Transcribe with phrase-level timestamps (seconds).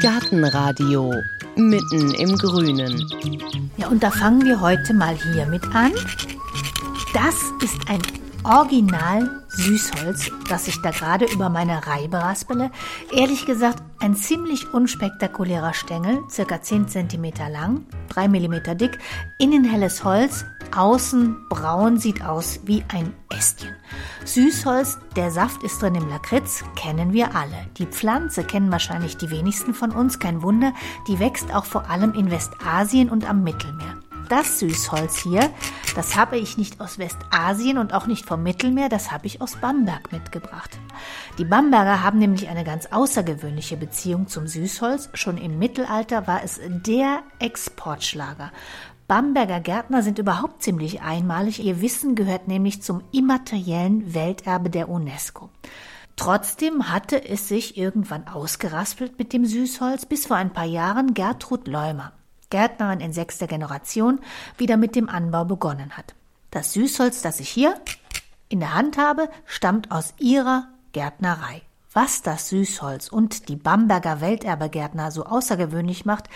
[0.00, 1.12] Gartenradio
[1.56, 3.06] mitten im Grünen.
[3.76, 5.92] Ja, und da fangen wir heute mal hier mit an.
[7.12, 8.00] Das ist ein
[8.44, 12.70] Original Süßholz, das ich da gerade über meine Reibe raspele.
[13.12, 18.98] Ehrlich gesagt, ein ziemlich unspektakulärer Stängel, circa 10 cm lang, 3 mm dick,
[19.38, 23.74] innen helles Holz, außen braun, sieht aus wie ein Ästchen.
[24.24, 27.66] Süßholz, der Saft ist drin im Lakritz, kennen wir alle.
[27.76, 30.72] Die Pflanze kennen wahrscheinlich die wenigsten von uns, kein Wunder,
[31.06, 33.99] die wächst auch vor allem in Westasien und am Mittelmeer
[34.30, 35.50] das Süßholz hier,
[35.94, 39.56] das habe ich nicht aus Westasien und auch nicht vom Mittelmeer, das habe ich aus
[39.56, 40.78] Bamberg mitgebracht.
[41.38, 45.10] Die Bamberger haben nämlich eine ganz außergewöhnliche Beziehung zum Süßholz.
[45.14, 48.52] Schon im Mittelalter war es der Exportschlager.
[49.08, 51.64] Bamberger Gärtner sind überhaupt ziemlich einmalig.
[51.64, 55.50] Ihr Wissen gehört nämlich zum immateriellen Welterbe der UNESCO.
[56.14, 61.66] Trotzdem hatte es sich irgendwann ausgeraspelt mit dem Süßholz, bis vor ein paar Jahren Gertrud
[61.66, 62.12] Leumer.
[62.50, 64.20] Gärtnerin in sechster Generation,
[64.58, 66.14] wieder mit dem Anbau begonnen hat.
[66.50, 67.80] Das Süßholz, das ich hier
[68.48, 71.62] in der Hand habe, stammt aus ihrer Gärtnerei.
[71.92, 76.28] Was das Süßholz und die Bamberger Welterbegärtner so außergewöhnlich macht,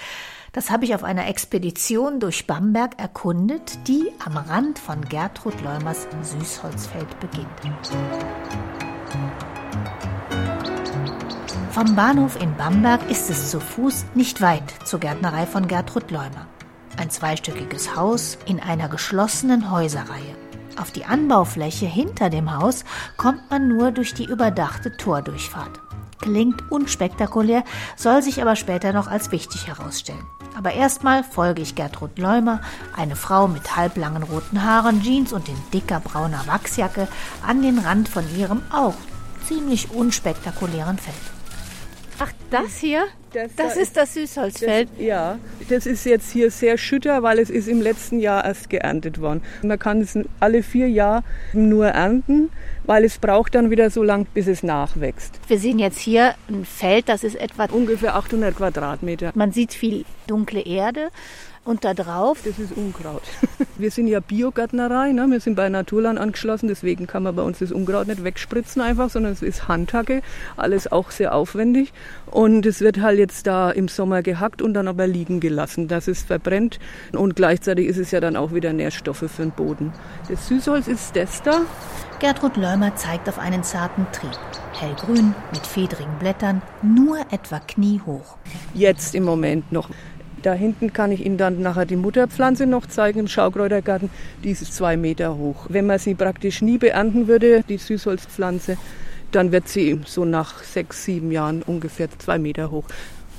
[0.53, 6.07] das habe ich auf einer Expedition durch Bamberg erkundet, die am Rand von Gertrud Leumers
[6.23, 7.91] Süßholzfeld beginnt.
[11.75, 16.47] Vom Bahnhof in Bamberg ist es zu Fuß nicht weit zur Gärtnerei von Gertrud Leumer.
[16.97, 20.37] Ein zweistöckiges Haus in einer geschlossenen Häuserreihe.
[20.81, 22.85] Auf die Anbaufläche hinter dem Haus
[23.17, 25.81] kommt man nur durch die überdachte Tordurchfahrt.
[26.21, 27.65] Klingt unspektakulär,
[27.97, 30.25] soll sich aber später noch als wichtig herausstellen.
[30.57, 32.61] Aber erstmal folge ich Gertrud Leumer,
[32.97, 37.09] eine Frau mit halblangen roten Haaren, Jeans und in dicker brauner Wachsjacke,
[37.45, 38.95] an den Rand von ihrem auch
[39.45, 41.34] ziemlich unspektakulären Feld.
[42.19, 43.05] Ach, das hier?
[43.33, 44.89] Das, das ist das Süßholzfeld?
[44.93, 48.71] Das, ja, das ist jetzt hier sehr schütter, weil es ist im letzten Jahr erst
[48.71, 49.43] geerntet worden.
[49.63, 52.51] Man kann es alle vier Jahre nur ernten,
[52.85, 55.41] weil es braucht dann wieder so lang, bis es nachwächst.
[55.49, 59.33] Wir sehen jetzt hier ein Feld, das ist etwa ungefähr 800 Quadratmeter.
[59.35, 61.11] Man sieht viel dunkle Erde
[61.65, 62.39] und da drauf?
[62.45, 63.23] Das ist Unkraut.
[63.79, 65.27] Wir sind ja Biogärtnerei, ne?
[65.29, 69.11] wir sind bei Naturland angeschlossen, deswegen kann man bei uns das Unkraut nicht wegspritzen einfach,
[69.11, 70.23] sondern es ist Handhacke,
[70.57, 71.93] alles auch sehr aufwendig.
[72.27, 76.07] Und es wird halt jetzt da im Sommer gehackt und dann aber liegen gelassen, dass
[76.07, 76.79] es verbrennt.
[77.13, 79.93] Und gleichzeitig ist es ja dann auch wieder Nährstoffe für den Boden.
[80.29, 81.63] Das Süßholz ist das da.
[82.21, 84.39] Gertrud Leumer zeigt auf einen zarten Trieb.
[84.73, 88.37] Hellgrün, mit fedrigen Blättern, nur etwa kniehoch.
[88.73, 89.89] Jetzt im Moment noch.
[90.45, 94.11] Da hinten kann ich Ihnen dann nachher die Mutterpflanze noch zeigen im Schaukräutergarten.
[94.45, 95.65] Die ist zwei Meter hoch.
[95.71, 98.77] Wenn man sie praktisch nie beernten würde, die Süßholzpflanze,
[99.33, 102.85] dann wird sie so nach sechs, sieben Jahren ungefähr zwei Meter hoch.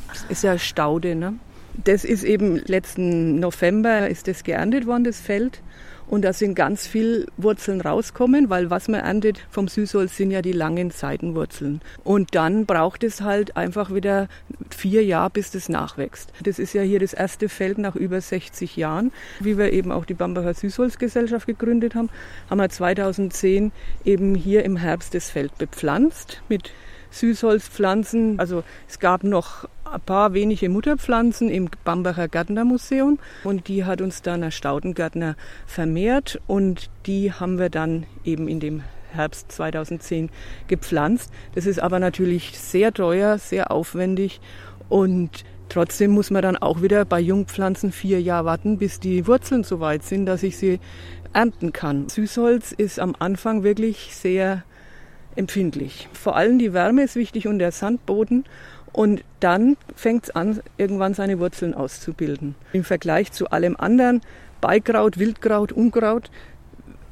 [0.08, 1.36] Das ist ja Staude, ne?
[1.84, 5.62] Das ist eben letzten November ist das geerntet worden, das Feld.
[6.08, 10.42] Und da sind ganz viel Wurzeln rauskommen, weil was man erntet vom Süßholz sind ja
[10.42, 11.82] die langen Seitenwurzeln.
[12.04, 14.28] Und dann braucht es halt einfach wieder
[14.70, 16.32] vier Jahre, bis das nachwächst.
[16.44, 19.12] Das ist ja hier das erste Feld nach über 60 Jahren.
[19.40, 22.10] Wie wir eben auch die Bambacher Süßholzgesellschaft gegründet haben,
[22.50, 23.72] haben wir 2010
[24.04, 26.72] eben hier im Herbst das Feld bepflanzt mit
[27.12, 28.40] Süßholzpflanzen.
[28.40, 34.22] Also es gab noch ein paar wenige Mutterpflanzen im Bambacher Gärtnermuseum und die hat uns
[34.22, 35.36] dann der Staudengärtner
[35.66, 40.30] vermehrt und die haben wir dann eben in dem Herbst 2010
[40.68, 41.32] gepflanzt.
[41.54, 44.42] Das ist aber natürlich sehr teuer, sehr aufwendig
[44.90, 49.64] und trotzdem muss man dann auch wieder bei Jungpflanzen vier Jahre warten, bis die Wurzeln
[49.64, 50.80] so weit sind, dass ich sie
[51.34, 52.10] ernten kann.
[52.10, 54.64] Süßholz ist am Anfang wirklich sehr
[55.36, 56.08] empfindlich.
[56.14, 58.46] Vor allem die Wärme ist wichtig und der Sandboden.
[58.96, 62.56] Und dann fängt es an, irgendwann seine Wurzeln auszubilden.
[62.72, 64.22] Im Vergleich zu allem anderen,
[64.62, 66.32] Beikraut, Wildkraut, Unkraut,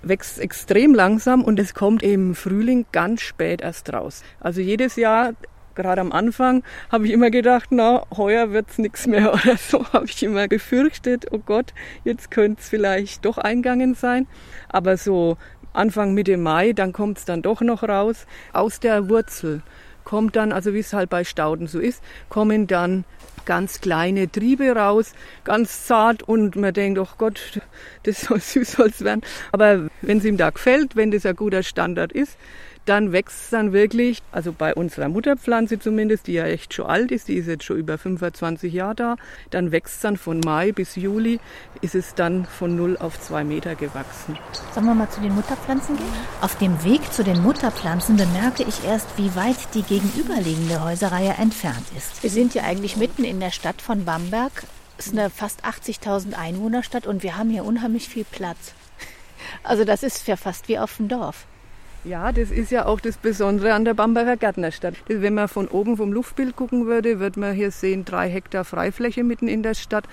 [0.02, 4.24] wächst extrem langsam und es kommt im Frühling ganz spät erst raus.
[4.40, 5.34] Also jedes Jahr,
[5.76, 10.06] gerade am Anfang, habe ich immer gedacht, na, heuer wird's nichts mehr oder so, habe
[10.06, 11.74] ich immer gefürchtet, oh Gott,
[12.06, 14.26] jetzt könnte es vielleicht doch eingangen sein.
[14.70, 15.36] Aber so
[15.74, 18.26] Anfang Mitte Mai, dann kommt es dann doch noch raus.
[18.54, 19.64] Aus der Wurzel
[20.04, 23.06] kommt dann, also wie es halt bei Stauden so ist, kommen dann
[23.46, 25.14] ganz kleine Triebe raus,
[25.44, 27.62] ganz zart und man denkt, oh Gott,
[28.04, 29.22] das soll Süßholz werden.
[29.52, 32.38] Aber wenn es ihm da gefällt, wenn das ein guter Standard ist,
[32.86, 37.12] dann wächst es dann wirklich, also bei unserer Mutterpflanze zumindest, die ja echt schon alt
[37.12, 39.16] ist, die ist jetzt schon über 25 Jahre da,
[39.52, 41.40] dann wächst es dann von Mai bis Juli,
[41.82, 44.38] ist es dann von 0 auf 2 Meter gewachsen.
[44.74, 46.14] Sollen wir mal zu den Mutterpflanzen gehen?
[46.42, 51.86] Auf dem Weg zu den Mutterpflanzen bemerke ich erst, wie weit die gegenüberliegende Häuserreihe entfernt
[51.98, 52.22] ist.
[52.22, 54.64] Wir sind ja eigentlich mitten in der Stadt von Bamberg.
[54.98, 58.74] Es ist eine fast 80.000 Einwohnerstadt und wir haben hier unheimlich viel Platz.
[59.64, 61.46] Also das ist ja fast wie auf dem Dorf.
[62.06, 64.96] Ja, das ist ja auch das Besondere an der Bamberger Gärtnerstadt.
[65.08, 69.24] Wenn man von oben vom Luftbild gucken würde, wird man hier sehen, drei Hektar Freifläche
[69.24, 70.04] mitten in der Stadt.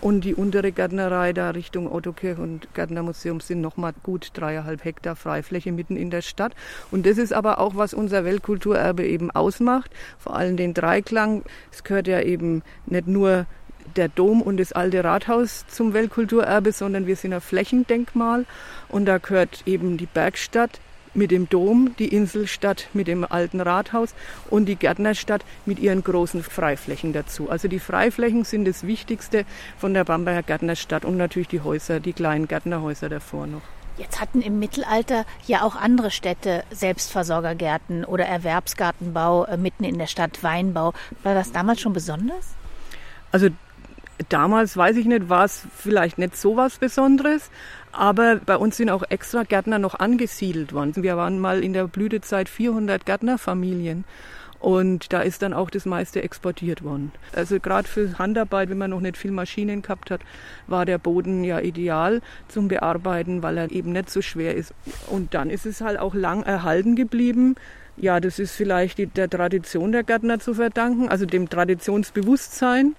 [0.00, 5.70] Und die untere Gärtnerei da Richtung Ottokirch und Gärtnermuseum sind nochmal gut dreieinhalb Hektar Freifläche
[5.70, 6.54] mitten in der Stadt.
[6.90, 9.90] Und das ist aber auch, was unser Weltkulturerbe eben ausmacht.
[10.18, 11.42] Vor allem den Dreiklang.
[11.70, 13.44] Es gehört ja eben nicht nur
[13.96, 18.46] der Dom und das alte Rathaus zum Weltkulturerbe, sondern wir sind ein Flächendenkmal
[18.88, 20.80] und da gehört eben die Bergstadt
[21.14, 24.14] mit dem Dom, die Inselstadt mit dem alten Rathaus
[24.50, 27.50] und die Gärtnerstadt mit ihren großen Freiflächen dazu.
[27.50, 29.44] Also die Freiflächen sind das Wichtigste
[29.78, 33.62] von der Bamberger Gärtnerstadt und natürlich die Häuser, die kleinen Gärtnerhäuser davor noch.
[33.96, 40.08] Jetzt hatten im Mittelalter ja auch andere Städte Selbstversorgergärten oder Erwerbsgartenbau äh, mitten in der
[40.08, 40.92] Stadt, Weinbau.
[41.22, 42.54] War das damals schon besonders?
[43.30, 43.50] Also
[44.28, 47.50] damals, weiß ich nicht, war es vielleicht nicht so was Besonderes,
[47.96, 50.94] aber bei uns sind auch extra Gärtner noch angesiedelt worden.
[50.96, 54.04] Wir waren mal in der Blütezeit 400 Gärtnerfamilien.
[54.64, 57.12] Und da ist dann auch das meiste exportiert worden.
[57.34, 60.22] Also gerade für Handarbeit, wenn man noch nicht viel Maschinen gehabt hat,
[60.66, 64.72] war der Boden ja ideal zum Bearbeiten, weil er eben nicht so schwer ist.
[65.10, 67.56] Und dann ist es halt auch lang erhalten geblieben.
[67.98, 72.96] Ja, das ist vielleicht der Tradition der Gärtner zu verdanken, also dem Traditionsbewusstsein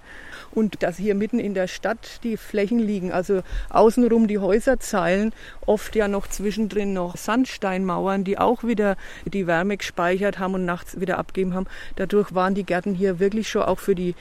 [0.52, 5.32] und dass hier mitten in der Stadt die Flächen liegen, also außenrum die Häuserzeilen,
[5.64, 11.00] oft ja noch zwischendrin noch Sandsteinmauern, die auch wieder die Wärme gespeichert haben und nachts
[11.00, 11.66] wieder abgeben haben.
[11.96, 14.14] Dadurch waren die Gärten hier wirklich schon auch für die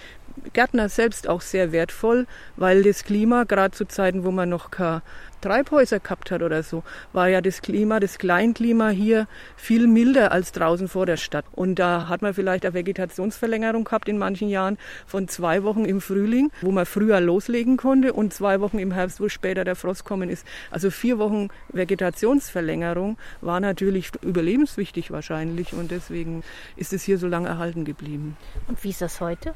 [0.53, 5.01] Gärtner selbst auch sehr wertvoll, weil das Klima, gerade zu Zeiten, wo man noch keine
[5.41, 6.83] Treibhäuser gehabt hat oder so,
[7.13, 11.45] war ja das Klima, das Kleinklima hier viel milder als draußen vor der Stadt.
[11.51, 16.01] Und da hat man vielleicht eine Vegetationsverlängerung gehabt in manchen Jahren von zwei Wochen im
[16.01, 20.05] Frühling, wo man früher loslegen konnte und zwei Wochen im Herbst, wo später der Frost
[20.05, 20.45] kommen ist.
[20.71, 26.43] Also vier Wochen Vegetationsverlängerung war natürlich überlebenswichtig wahrscheinlich und deswegen
[26.75, 28.37] ist es hier so lange erhalten geblieben.
[28.67, 29.53] Und wie ist das heute?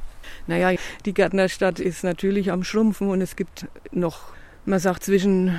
[0.48, 4.34] Naja, die Gärtnerstadt ist natürlich am Schrumpfen und es gibt noch
[4.66, 5.56] man sagt zwischen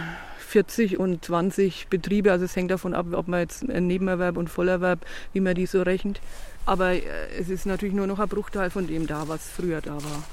[0.51, 2.33] 40 und 20 Betriebe.
[2.33, 5.01] Also es hängt davon ab, ob man jetzt Nebenerwerb und Vollerwerb,
[5.33, 6.21] wie man die so rechnet.
[6.67, 7.03] Aber äh,
[7.39, 10.25] es ist natürlich nur noch ein Bruchteil von dem da, was früher da war.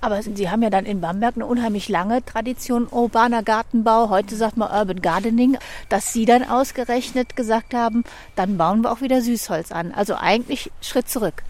[0.00, 4.10] Aber Sie haben ja dann in Bamberg eine unheimlich lange Tradition urbaner Gartenbau.
[4.10, 5.56] Heute sagt man Urban Gardening,
[5.88, 8.04] dass Sie dann ausgerechnet gesagt haben,
[8.36, 9.92] dann bauen wir auch wieder Süßholz an.
[9.92, 11.42] Also eigentlich Schritt zurück.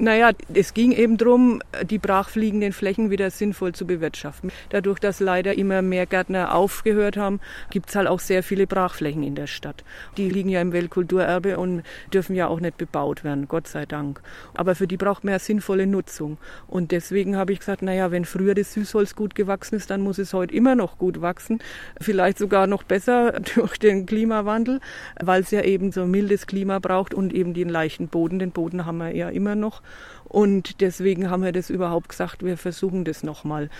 [0.00, 4.52] Naja, es ging eben darum, die brachfliegenden Flächen wieder sinnvoll zu bewirtschaften.
[4.68, 7.40] Dadurch, dass leider immer mehr Gärtner aufgehört haben,
[7.70, 9.82] gibt es halt auch sehr viele Brachflächen in der Stadt.
[10.16, 14.20] Die liegen ja im Weltkulturerbe und dürfen ja auch nicht bebaut werden, Gott sei Dank.
[14.54, 16.38] Aber für die braucht man ja sinnvolle Nutzung.
[16.68, 20.18] Und deswegen habe ich gesagt, naja, wenn früher das Süßholz gut gewachsen ist, dann muss
[20.18, 21.58] es heute immer noch gut wachsen.
[22.00, 24.78] Vielleicht sogar noch besser durch den Klimawandel,
[25.20, 28.38] weil es ja eben so mildes Klima braucht und eben den leichten Boden.
[28.38, 29.82] Den Boden haben wir ja immer noch.
[30.28, 33.70] Und deswegen haben wir das überhaupt gesagt, wir versuchen das nochmal.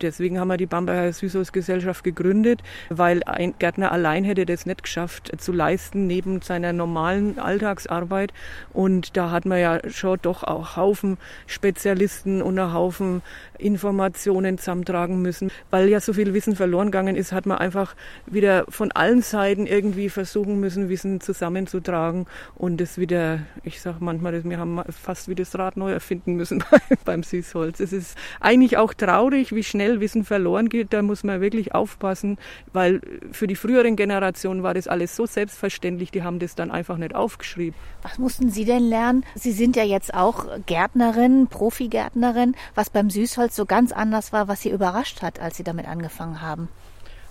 [0.00, 5.30] Deswegen haben wir die Bamberger Süßholzgesellschaft gegründet, weil ein Gärtner allein hätte das nicht geschafft
[5.38, 8.32] zu leisten neben seiner normalen Alltagsarbeit.
[8.72, 13.22] Und da hat man ja schon doch auch Haufen Spezialisten und einen Haufen
[13.58, 15.50] Informationen zusammentragen müssen.
[15.70, 17.94] Weil ja so viel Wissen verloren gegangen ist, hat man einfach
[18.26, 24.44] wieder von allen Seiten irgendwie versuchen müssen, Wissen zusammenzutragen und das wieder, ich sage manchmal,
[24.44, 26.64] wir haben fast wie das Rad neu erfinden müssen
[27.04, 27.80] beim Süßholz.
[27.80, 30.92] Es ist eigentlich auch traurig, wie schnell Wissen verloren geht.
[30.92, 32.38] Da muss man wirklich aufpassen,
[32.72, 33.00] weil
[33.32, 37.14] für die früheren Generationen war das alles so selbstverständlich, die haben das dann einfach nicht
[37.14, 37.78] aufgeschrieben.
[38.02, 39.24] Was mussten Sie denn lernen?
[39.34, 44.60] Sie sind ja jetzt auch Gärtnerin, Profigärtnerin, was beim Süßholz so ganz anders war, was
[44.60, 46.68] Sie überrascht hat, als Sie damit angefangen haben.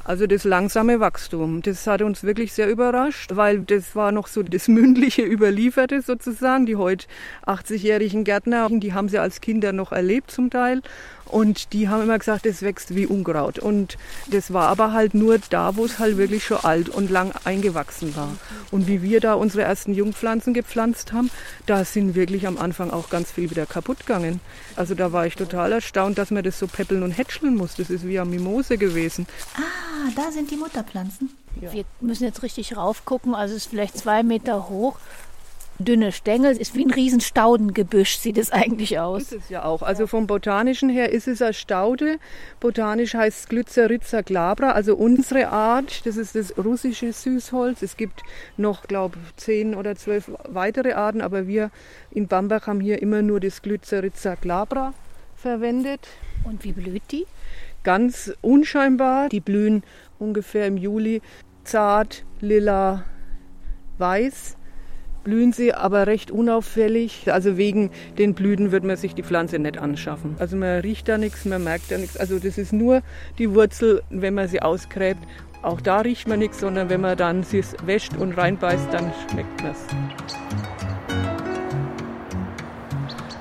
[0.07, 4.41] Also das langsame Wachstum, das hat uns wirklich sehr überrascht, weil das war noch so
[4.41, 6.65] das mündliche Überlieferte sozusagen.
[6.65, 7.07] Die heute
[7.45, 10.81] 80-jährigen Gärtner, die haben sie als Kinder noch erlebt zum Teil.
[11.27, 13.59] Und die haben immer gesagt, es wächst wie Unkraut.
[13.59, 13.97] Und
[14.31, 18.15] das war aber halt nur da, wo es halt wirklich schon alt und lang eingewachsen
[18.15, 18.29] war.
[18.71, 21.29] Und wie wir da unsere ersten Jungpflanzen gepflanzt haben,
[21.65, 24.39] da sind wirklich am Anfang auch ganz viel wieder kaputt gegangen.
[24.75, 27.75] Also da war ich total erstaunt, dass man das so peppeln und hätscheln muss.
[27.75, 29.27] Das ist wie eine Mimose gewesen.
[29.55, 31.31] Ah, da sind die Mutterpflanzen.
[31.61, 31.73] Ja.
[31.73, 33.35] Wir müssen jetzt richtig raufgucken.
[33.35, 34.97] Also es ist vielleicht zwei Meter hoch.
[35.79, 39.23] Dünne Stängel, ist wie ein Riesenstaudengebüsch, sieht es eigentlich aus.
[39.23, 39.81] Ist es ja auch.
[39.81, 42.17] Also vom Botanischen her ist es eine Staude.
[42.59, 46.05] Botanisch heißt es Glyceritza glabra, also unsere Art.
[46.05, 47.81] Das ist das russische Süßholz.
[47.81, 48.23] Es gibt
[48.57, 51.71] noch, glaube ich, zehn oder zwölf weitere Arten, aber wir
[52.11, 54.93] in Bambach haben hier immer nur das Glyceritza glabra
[55.35, 56.07] verwendet.
[56.43, 57.25] Und wie blüht die?
[57.83, 59.29] Ganz unscheinbar.
[59.29, 59.83] Die blühen
[60.19, 61.21] ungefähr im Juli
[61.63, 63.03] zart, lila,
[63.97, 64.56] weiß
[65.27, 67.29] blühen sie aber recht unauffällig.
[67.29, 70.37] Also wegen den Blüten wird man sich die Pflanze nicht anschaffen.
[70.39, 72.15] Also man riecht da nichts, man merkt da nichts.
[72.15, 73.01] Also das ist nur
[73.37, 75.19] die Wurzel, wenn man sie ausgräbt.
[75.63, 79.61] Auch da riecht man nichts, sondern wenn man dann sie wäscht und reinbeißt, dann schmeckt
[79.61, 79.85] man es.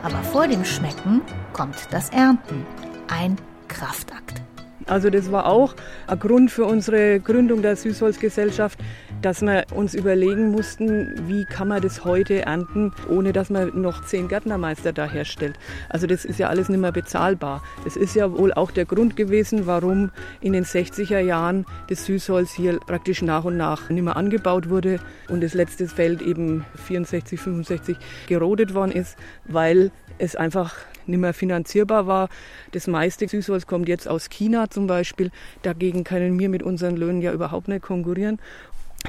[0.03, 2.67] Aber vor dem Schmecken kommt das Ernten.
[3.07, 3.37] Ein
[3.69, 4.43] Kraftakt.
[4.87, 5.75] Also das war auch
[6.07, 8.79] ein Grund für unsere Gründung der Süßholzgesellschaft,
[9.23, 14.05] dass wir uns überlegen mussten, wie kann man das heute ernten, ohne dass man noch
[14.05, 15.59] zehn Gärtnermeister da herstellt.
[15.89, 17.63] Also das ist ja alles nicht mehr bezahlbar.
[17.85, 22.53] Das ist ja wohl auch der Grund gewesen, warum in den 60er Jahren das Süßholz
[22.53, 27.41] hier praktisch nach und nach nicht mehr angebaut wurde und das letzte Feld eben 64,
[27.41, 27.97] 65
[28.27, 30.75] gerodet worden ist, weil es einfach
[31.07, 32.29] nicht mehr finanzierbar war.
[32.73, 35.31] Das meiste Süßholz kommt jetzt aus China zum Beispiel.
[35.63, 38.39] Dagegen können wir mit unseren Löhnen ja überhaupt nicht konkurrieren.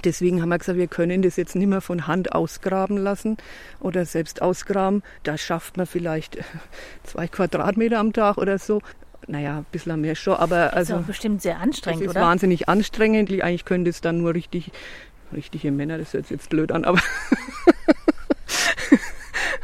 [0.03, 3.37] Deswegen haben wir gesagt, wir können das jetzt nicht mehr von Hand ausgraben lassen
[3.79, 5.03] oder selbst ausgraben.
[5.23, 6.37] Da schafft man vielleicht
[7.03, 8.81] zwei Quadratmeter am Tag oder so.
[9.27, 10.93] Naja, ein bisschen mehr schon, aber also.
[10.93, 12.25] Das ist bestimmt sehr anstrengend, das ist oder?
[12.25, 13.29] wahnsinnig anstrengend.
[13.29, 14.71] Eigentlich können das dann nur richtig,
[15.33, 16.99] richtige Männer, das hört sich jetzt blöd an, aber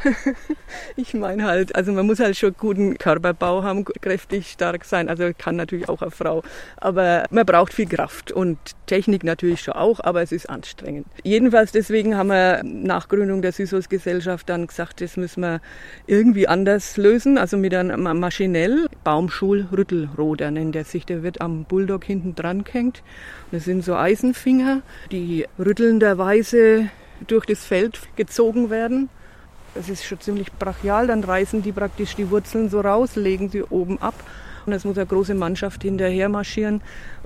[0.96, 5.08] ich meine halt, also man muss halt schon guten Körperbau haben, kräftig stark sein.
[5.08, 6.42] Also kann natürlich auch eine Frau.
[6.76, 11.06] Aber man braucht viel Kraft und Technik natürlich schon auch, aber es ist anstrengend.
[11.22, 15.60] Jedenfalls deswegen haben wir nach Gründung der Süßholzgesellschaft dann gesagt, das müssen wir
[16.06, 17.38] irgendwie anders lösen.
[17.38, 21.06] Also mit einem maschinell Baumschulrüttelroder nennt er sich.
[21.06, 23.02] Der wird am Bulldog hinten dran gehängt.
[23.50, 26.88] Das sind so Eisenfinger, die rüttelnderweise
[27.26, 29.08] durch das Feld gezogen werden.
[29.74, 31.06] Das ist schon ziemlich brachial.
[31.06, 34.14] Dann reißen die praktisch die Wurzeln so raus, legen sie oben ab.
[34.66, 36.80] Und es muss eine große Mannschaft hinterher marschieren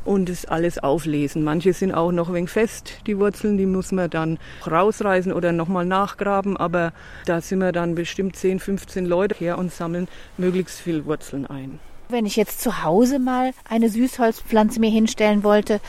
[0.04, 1.44] und das alles auflesen.
[1.44, 4.38] Manche sind auch noch wenig fest, die Wurzeln, die muss man dann
[4.68, 6.56] rausreißen oder nochmal nachgraben.
[6.56, 6.92] Aber
[7.26, 11.78] da sind wir dann bestimmt 10, 15 Leute her und sammeln möglichst viel Wurzeln ein.
[12.08, 15.80] Wenn ich jetzt zu Hause mal eine Süßholzpflanze mir hinstellen wollte,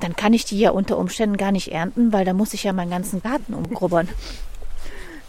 [0.00, 2.72] dann kann ich die ja unter Umständen gar nicht ernten, weil da muss ich ja
[2.72, 4.08] meinen ganzen Garten umgrubbern.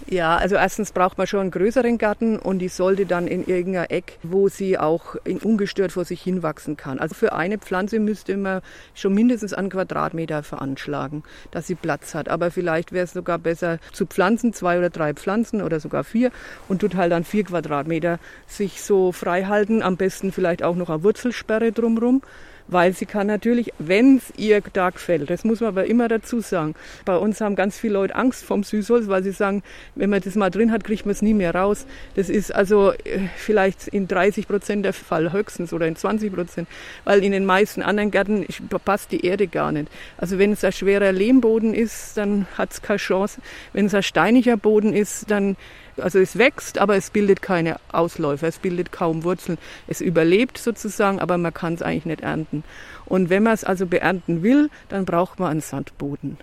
[0.08, 3.88] Ja, also erstens braucht man schon einen größeren Garten und die sollte dann in irgendeinem
[3.90, 7.00] Eck, wo sie auch ungestört vor sich hinwachsen kann.
[7.00, 8.62] Also für eine Pflanze müsste man
[8.96, 12.30] schon mindestens einen Quadratmeter veranschlagen, dass sie Platz hat.
[12.30, 16.32] Aber vielleicht wäre es sogar besser zu pflanzen, zwei oder drei Pflanzen oder sogar vier
[16.68, 19.84] und tut halt dann vier Quadratmeter sich so frei halten.
[19.84, 22.22] Am besten vielleicht auch noch eine Wurzelsperre drumrum
[22.70, 26.40] weil sie kann natürlich, wenn es ihr da gefällt, das muss man aber immer dazu
[26.40, 26.76] sagen.
[27.06, 29.64] Bei uns haben ganz viele Leute Angst vom Süßholz, weil sie sagen,
[29.96, 31.86] wenn man das mal drin hat, kriegt man es nie mehr raus.
[32.16, 36.68] Das ist also äh, vielleicht in 30 Prozent der Fall höchstens oder in 20 Prozent,
[37.04, 38.46] weil in den meisten anderen Gärten
[38.86, 39.90] passt die Erde gar nicht.
[40.18, 43.42] Also wenn es ein schwerer Lehmboden ist, dann hat es keine Chance.
[43.74, 45.58] Wenn es ein steiniger Boden ist, dann
[46.02, 49.58] also es wächst, aber es bildet keine Ausläufer, es bildet kaum Wurzeln.
[49.88, 52.64] Es überlebt sozusagen, aber man kann es eigentlich nicht ernten.
[53.06, 56.38] Und wenn man es also beernten will, dann braucht man einen Sandboden.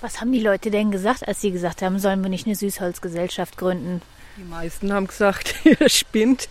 [0.00, 3.56] Was haben die Leute denn gesagt, als sie gesagt haben, sollen wir nicht eine Süßholzgesellschaft
[3.56, 4.00] gründen?
[4.38, 6.48] Die meisten haben gesagt, ihr spinnt.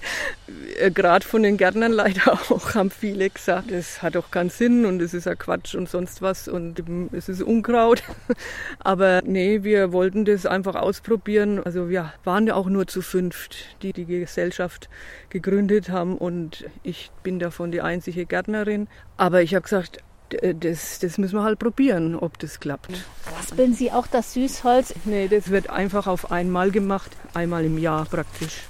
[0.77, 4.85] Äh, Gerade von den Gärtnern leider auch haben viele gesagt, es hat doch keinen Sinn
[4.85, 8.03] und es ist ja Quatsch und sonst was und es ist Unkraut.
[8.79, 11.63] Aber nee, wir wollten das einfach ausprobieren.
[11.63, 14.89] Also wir waren ja auch nur zu fünft, die die Gesellschaft
[15.29, 18.89] gegründet haben und ich bin davon die einzige Gärtnerin.
[19.15, 22.89] Aber ich habe gesagt, das, das müssen wir halt probieren, ob das klappt.
[23.37, 24.93] Raspeln Sie auch das Süßholz?
[25.05, 28.61] Nee, das wird einfach auf einmal gemacht, einmal im Jahr praktisch.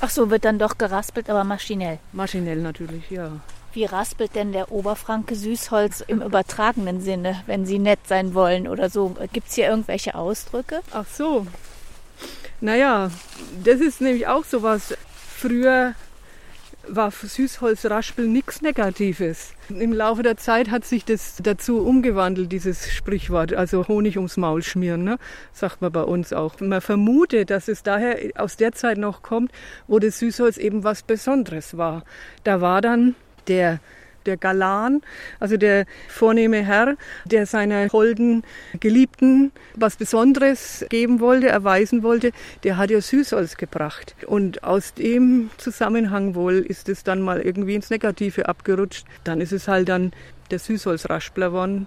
[0.00, 1.98] Ach so, wird dann doch geraspelt, aber maschinell?
[2.12, 3.32] Maschinell natürlich, ja.
[3.72, 8.90] Wie raspelt denn der Oberfranke Süßholz im übertragenen Sinne, wenn Sie nett sein wollen oder
[8.90, 9.16] so?
[9.32, 10.80] Gibt es hier irgendwelche Ausdrücke?
[10.92, 11.46] Ach so.
[12.60, 13.10] Naja,
[13.62, 14.94] das ist nämlich auch sowas.
[15.36, 15.94] Früher
[16.90, 19.52] war Süßholzraspel nichts Negatives.
[19.68, 24.62] Im Laufe der Zeit hat sich das dazu umgewandelt, dieses Sprichwort, also Honig ums Maul
[24.62, 25.18] schmieren, ne?
[25.52, 26.60] sagt man bei uns auch.
[26.60, 29.52] Man vermutet, dass es daher aus der Zeit noch kommt,
[29.86, 32.04] wo das Süßholz eben was Besonderes war.
[32.44, 33.14] Da war dann
[33.46, 33.80] der
[34.26, 35.02] der Galan,
[35.40, 38.42] also der vornehme Herr, der seiner holden
[38.80, 42.32] Geliebten was Besonderes geben wollte, erweisen wollte,
[42.64, 44.14] der hat ja Süßholz gebracht.
[44.26, 49.06] Und aus dem Zusammenhang wohl ist es dann mal irgendwie ins Negative abgerutscht.
[49.24, 50.12] Dann ist es halt dann
[50.50, 51.86] der Süßholzraspler geworden,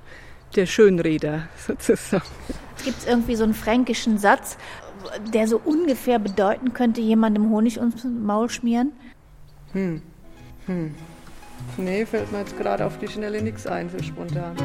[0.55, 2.23] der Schönreder sozusagen.
[2.83, 4.57] Gibt es irgendwie so einen fränkischen Satz,
[5.33, 8.91] der so ungefähr bedeuten könnte, jemandem Honig ums Maul schmieren?
[9.73, 10.01] Hm.
[10.65, 10.95] Hm.
[11.77, 14.55] Nee, fällt mir jetzt gerade auf die Schnelle nichts ein, so spontan.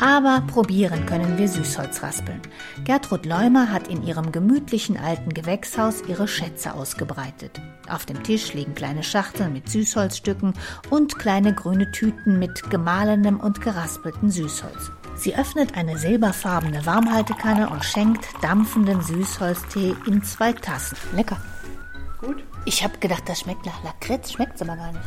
[0.00, 2.40] Aber probieren können wir Süßholzraspeln.
[2.84, 7.60] Gertrud Leumer hat in ihrem gemütlichen alten Gewächshaus ihre Schätze ausgebreitet.
[7.88, 10.54] Auf dem Tisch liegen kleine Schachteln mit Süßholzstücken
[10.90, 14.92] und kleine grüne Tüten mit gemahlenem und geraspeltem Süßholz.
[15.16, 20.96] Sie öffnet eine silberfarbene Warmhaltekanne und schenkt dampfenden Süßholztee in zwei Tassen.
[21.12, 21.38] Lecker.
[22.20, 22.44] Gut.
[22.68, 25.04] Ich habe gedacht, das schmeckt nach Lakritz, schmeckt es aber gar nicht.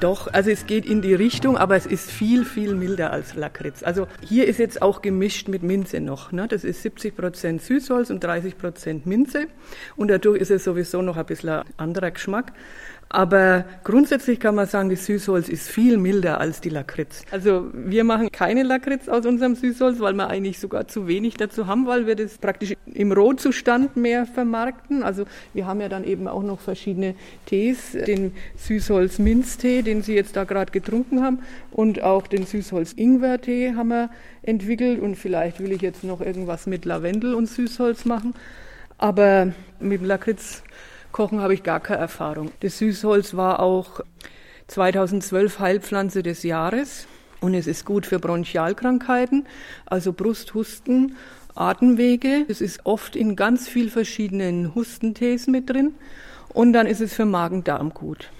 [0.00, 3.84] Doch, also es geht in die Richtung, aber es ist viel, viel milder als Lakritz.
[3.84, 6.32] Also hier ist jetzt auch gemischt mit Minze noch.
[6.32, 6.48] Ne?
[6.48, 9.46] Das ist 70 Prozent Süßholz und 30 Prozent Minze.
[9.94, 12.52] Und dadurch ist es sowieso noch ein bisschen anderer Geschmack.
[13.14, 17.26] Aber grundsätzlich kann man sagen, das Süßholz ist viel milder als die Lakritz.
[17.30, 21.66] Also wir machen keine Lakritz aus unserem Süßholz, weil wir eigentlich sogar zu wenig dazu
[21.66, 25.02] haben, weil wir das praktisch im Rohzustand mehr vermarkten.
[25.02, 27.14] Also wir haben ja dann eben auch noch verschiedene
[27.44, 31.40] Tees, den Süßholz-Minztee, den Sie jetzt da gerade getrunken haben,
[31.70, 34.08] und auch den Süßholz-Ingwer-Tee haben wir
[34.42, 35.02] entwickelt.
[35.02, 38.32] Und vielleicht will ich jetzt noch irgendwas mit Lavendel und Süßholz machen.
[38.96, 40.62] Aber mit Lakritz
[41.12, 42.50] Kochen habe ich gar keine Erfahrung.
[42.60, 44.00] Das Süßholz war auch
[44.68, 47.06] 2012 Heilpflanze des Jahres
[47.40, 49.46] und es ist gut für Bronchialkrankheiten,
[49.84, 51.16] also Brusthusten,
[51.54, 52.46] Atemwege.
[52.48, 55.94] Es ist oft in ganz viel verschiedenen Hustentees mit drin
[56.48, 58.30] und dann ist es für Magen-Darm gut.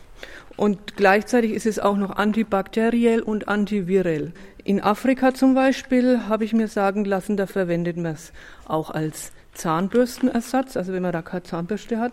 [0.57, 4.33] Und gleichzeitig ist es auch noch antibakteriell und antivirell.
[4.65, 8.33] In Afrika zum Beispiel habe ich mir sagen lassen, da verwendet man es
[8.67, 12.13] auch als Zahnbürstenersatz, also wenn man da keine Zahnbürste hat,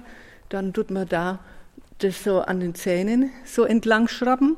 [0.49, 1.39] dann tut man da
[1.99, 4.57] das so an den Zähnen so entlang schrauben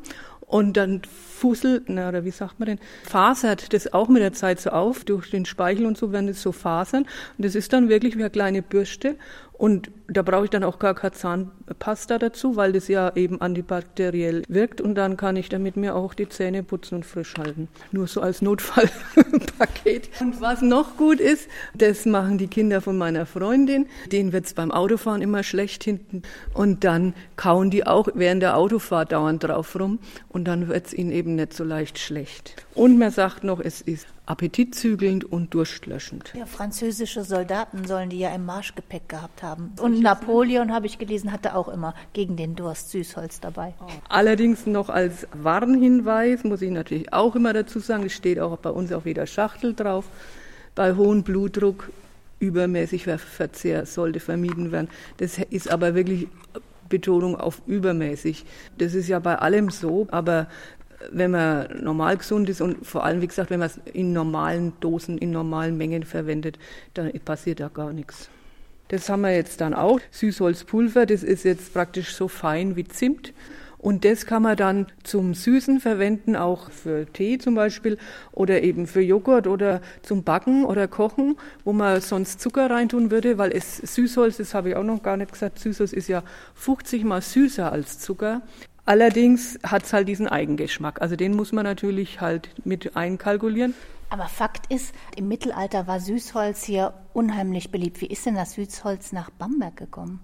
[0.52, 4.60] und dann fusselt, na, oder wie sagt man denn, fasert das auch mit der Zeit
[4.60, 7.04] so auf, durch den Speichel und so werden das so Fasern.
[7.38, 9.16] Und das ist dann wirklich wie eine kleine Bürste.
[9.62, 14.42] Und da brauche ich dann auch gar keine Zahnpasta dazu, weil das ja eben antibakteriell
[14.48, 14.82] wirkt.
[14.82, 17.68] Und dann kann ich damit mir auch die Zähne putzen und frisch halten.
[17.92, 20.10] Nur so als Notfallpaket.
[20.20, 23.86] Und was noch gut ist, das machen die Kinder von meiner Freundin.
[24.12, 26.24] Denen wird's beim Autofahren immer schlecht hinten.
[26.56, 30.00] Und dann kauen die auch während der Autofahrt dauernd drauf rum.
[30.30, 32.56] Und dann wird's ihnen eben nicht so leicht schlecht.
[32.74, 36.34] Und man sagt noch, es ist appetitzügelnd und durstlöschend.
[36.36, 39.74] Ja, französische Soldaten sollen die ja im Marschgepäck gehabt haben.
[39.82, 43.74] Und Napoleon, habe ich gelesen, hatte auch immer gegen den Durst Süßholz dabei.
[44.08, 48.70] Allerdings noch als Warnhinweis muss ich natürlich auch immer dazu sagen, es steht auch bei
[48.70, 50.06] uns auf jeder Schachtel drauf,
[50.76, 51.90] bei hohem Blutdruck
[52.40, 54.90] übermäßiger Verzehr sollte vermieden werden.
[55.18, 56.28] Das ist aber wirklich
[56.90, 58.46] Betonung auf übermäßig.
[58.78, 60.48] Das ist ja bei allem so, aber
[61.12, 64.74] wenn man normal gesund ist und vor allem, wie gesagt, wenn man es in normalen
[64.80, 66.60] Dosen, in normalen Mengen verwendet,
[66.94, 68.30] dann passiert da gar nichts.
[68.90, 70.02] Das haben wir jetzt dann auch.
[70.12, 73.34] Süßholzpulver, das ist jetzt praktisch so fein wie Zimt.
[73.82, 77.98] Und das kann man dann zum Süßen verwenden, auch für Tee zum Beispiel
[78.32, 83.40] oder eben für Joghurt oder zum Backen oder Kochen, wo man sonst Zucker reintun würde,
[83.40, 86.22] weil es Süßholz, das habe ich auch noch gar nicht gesagt, Süßholz ist ja
[86.54, 88.44] 50 mal süßer als Zucker.
[88.86, 91.02] Allerdings hat es halt diesen Eigengeschmack.
[91.02, 93.74] Also den muss man natürlich halt mit einkalkulieren.
[94.10, 98.02] Aber Fakt ist, im Mittelalter war Süßholz hier unheimlich beliebt.
[98.02, 100.20] Wie ist denn das Süßholz nach Bamberg gekommen?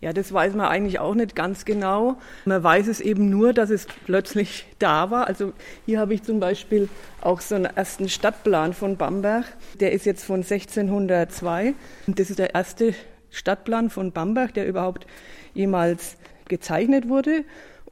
[0.00, 2.16] Ja, das weiß man eigentlich auch nicht ganz genau.
[2.44, 5.28] Man weiß es eben nur, dass es plötzlich da war.
[5.28, 5.52] Also
[5.86, 6.88] hier habe ich zum Beispiel
[7.20, 9.44] auch so einen ersten Stadtplan von Bamberg.
[9.78, 11.74] Der ist jetzt von 1602.
[12.08, 12.94] Und das ist der erste
[13.30, 15.06] Stadtplan von Bamberg, der überhaupt
[15.54, 16.16] jemals
[16.48, 17.44] gezeichnet wurde.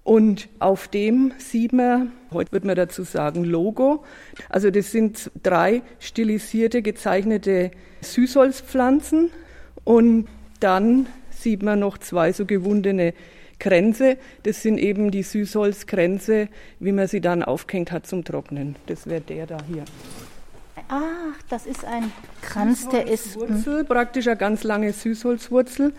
[0.03, 4.05] Und auf dem sieht man, heute wird man dazu sagen, Logo.
[4.49, 9.31] Also das sind drei stilisierte, gezeichnete Süßholzpflanzen.
[9.85, 10.27] Und
[10.61, 13.15] dann sieht man noch zwei so gewundene
[13.59, 14.17] Kränze.
[14.43, 16.49] Das sind eben die Süßholzkränze,
[16.81, 18.77] wie man sie dann aufgehängt hat zum Trocknen.
[18.87, 19.85] Das wäre der da hier.
[20.89, 22.11] Ach, das ist ein
[22.43, 23.37] Kranz, der ist.
[23.37, 25.93] Wurzel, praktisch eine ganz lange Süßholzwurzel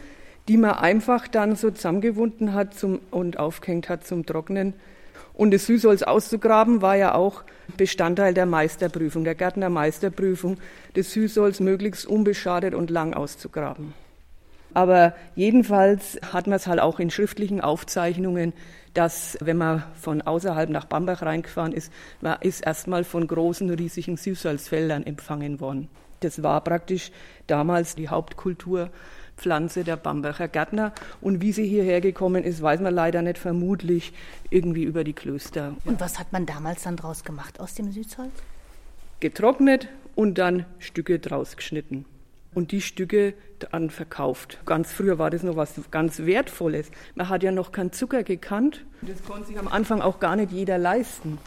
[0.48, 4.74] die man einfach dann so zusammengewunden hat zum, und aufgehängt hat zum Trocknen.
[5.34, 7.44] Und das Süßholz auszugraben war ja auch
[7.78, 10.58] Bestandteil der Meisterprüfung, der Gärtnermeisterprüfung,
[10.94, 13.94] das Süßholz möglichst unbeschadet und lang auszugraben.
[14.74, 18.54] Aber jedenfalls hat man es halt auch in schriftlichen Aufzeichnungen,
[18.94, 24.18] dass wenn man von außerhalb nach Bambach reingefahren ist, man ist erstmal von großen, riesigen
[24.18, 25.88] Süßholzfeldern empfangen worden.
[26.22, 27.12] Das war praktisch
[27.48, 28.10] damals die
[29.42, 30.94] Hauptkulturpflanze der Bamberger Gärtner.
[31.20, 34.14] Und wie sie hierher gekommen ist, weiß man leider nicht, vermutlich
[34.50, 35.76] irgendwie über die Klöster.
[35.86, 38.32] Und was hat man damals dann draus gemacht aus dem Süßholz?
[39.20, 42.06] Getrocknet und dann Stücke draus geschnitten
[42.54, 44.60] und die Stücke dann verkauft.
[44.66, 46.92] Ganz früher war das noch was ganz Wertvolles.
[47.16, 48.84] Man hat ja noch keinen Zucker gekannt.
[49.02, 51.38] Das konnte sich am Anfang auch gar nicht jeder leisten.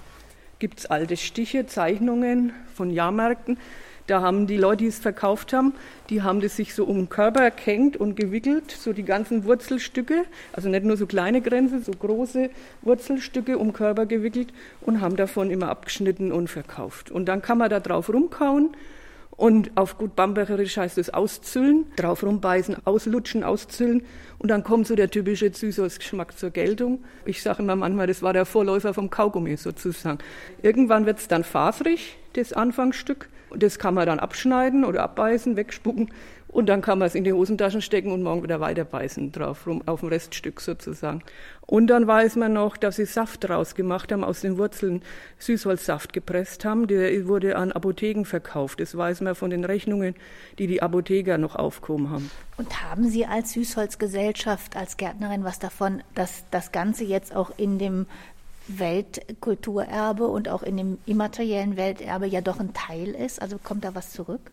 [0.61, 3.59] Gibt es alte Stiche, Zeichnungen von Jahrmärkten.
[4.07, 5.73] Da haben die Leute, die es verkauft haben,
[6.11, 10.25] die haben das sich so um den Körper gehängt und gewickelt, so die ganzen Wurzelstücke,
[10.53, 12.51] also nicht nur so kleine Grenzen, so große
[12.83, 17.11] Wurzelstücke um den Körper gewickelt und haben davon immer abgeschnitten und verkauft.
[17.11, 18.77] Und dann kann man da drauf rumkauen
[19.37, 24.05] und auf gut Bambergerisch heißt es auszüllen, drauf rumbeißen, auslutschen, auszüllen.
[24.39, 27.03] Und dann kommt so der typische Süßholzgeschmack zur Geltung.
[27.25, 30.19] Ich sage immer manchmal, das war der Vorläufer vom Kaugummi sozusagen.
[30.63, 33.29] Irgendwann wird es dann faserig, das Anfangsstück.
[33.57, 36.11] Das kann man dann abschneiden oder abbeißen, wegspucken.
[36.55, 39.83] Und dann kann man es in die Hosentaschen stecken und morgen wieder weiterbeißen drauf, rum,
[39.87, 41.21] auf dem Reststück sozusagen.
[41.67, 45.03] Und dann weiß man noch, dass sie Saft rausgemacht haben, aus den Wurzeln
[45.41, 46.87] Süßholzsaft gepresst haben.
[46.87, 48.79] Der wurde an Apotheken verkauft.
[48.79, 50.15] Das weiß man von den Rechnungen,
[50.61, 52.31] die die Apotheker noch aufgehoben haben.
[52.57, 57.81] Und haben Sie als Süßholzgesellschaft, als Gärtnerin was davon, dass das Ganze jetzt auch in
[57.81, 58.07] dem
[58.69, 63.41] Weltkulturerbe und auch in dem immateriellen Welterbe ja doch ein Teil ist?
[63.41, 64.51] Also kommt da was zurück?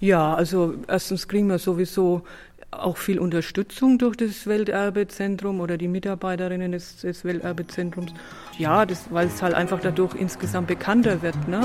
[0.00, 2.22] Ja, also erstens kriegen wir sowieso
[2.70, 8.12] auch viel Unterstützung durch das Welterbezentrum oder die Mitarbeiterinnen des, des Welterbezentrums.
[8.58, 11.48] Ja, das, weil es halt einfach dadurch insgesamt bekannter wird.
[11.48, 11.60] Ne?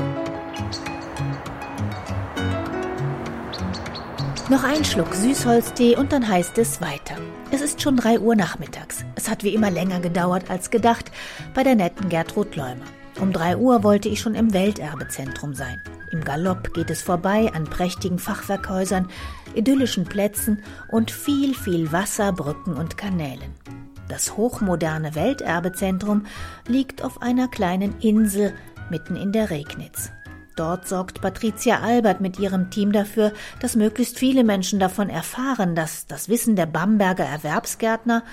[4.51, 7.15] Noch ein Schluck Süßholztee und dann heißt es weiter.
[7.51, 9.05] Es ist schon drei Uhr nachmittags.
[9.15, 11.09] Es hat wie immer länger gedauert als gedacht
[11.53, 12.83] bei der netten Gertrud Leumer.
[13.21, 15.81] Um drei Uhr wollte ich schon im Welterbezentrum sein.
[16.11, 19.07] Im Galopp geht es vorbei an prächtigen Fachwerkhäusern,
[19.55, 23.55] idyllischen Plätzen und viel, viel Wasser, Brücken und Kanälen.
[24.09, 26.25] Das hochmoderne Welterbezentrum
[26.67, 28.53] liegt auf einer kleinen Insel
[28.89, 30.11] mitten in der Regnitz.
[30.61, 36.05] Dort sorgt Patricia Albert mit ihrem Team dafür, dass möglichst viele Menschen davon erfahren, dass
[36.05, 38.23] das Wissen der Bamberger Erwerbsgärtner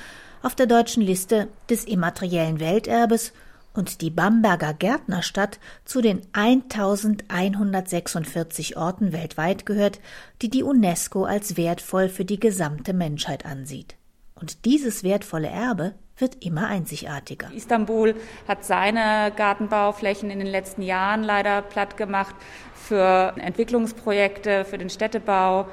[0.42, 3.32] auf der deutschen Liste des immateriellen Welterbes
[3.72, 9.98] und die Bamberger Gärtnerstadt zu den 1146 Orten weltweit gehört,
[10.42, 13.96] die die UNESCO als wertvoll für die gesamte Menschheit ansieht.
[14.34, 17.50] Und dieses wertvolle Erbe wird immer einzigartiger.
[17.54, 18.14] Istanbul
[18.46, 22.34] hat seine Gartenbauflächen in den letzten Jahren leider platt gemacht
[22.74, 25.66] für Entwicklungsprojekte, für den Städtebau